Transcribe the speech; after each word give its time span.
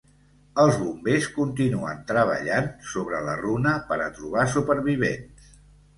Els 0.61 0.77
bombers 0.83 1.27
continuen 1.35 2.01
treballant 2.11 2.71
sobre 2.95 3.21
la 3.29 3.37
runa 3.43 3.75
per 3.91 4.03
a 4.07 4.11
trobar 4.19 4.51
supervivents. 4.55 5.53